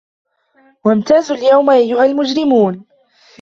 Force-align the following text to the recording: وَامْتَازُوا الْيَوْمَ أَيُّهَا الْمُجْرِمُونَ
وَامْتَازُوا 0.85 1.35
الْيَوْمَ 1.37 1.69
أَيُّهَا 1.69 2.05
الْمُجْرِمُونَ 2.05 2.85